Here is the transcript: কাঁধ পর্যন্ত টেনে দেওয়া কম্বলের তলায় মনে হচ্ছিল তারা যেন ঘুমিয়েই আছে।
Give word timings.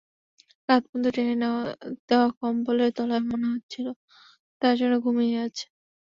কাঁধ 0.69 0.83
পর্যন্ত 0.83 1.05
টেনে 1.15 1.35
দেওয়া 2.09 2.27
কম্বলের 2.37 2.91
তলায় 2.97 3.23
মনে 3.29 3.47
হচ্ছিল 3.53 3.87
তারা 4.61 4.73
যেন 4.79 4.93
ঘুমিয়েই 5.03 5.39
আছে। 5.45 5.65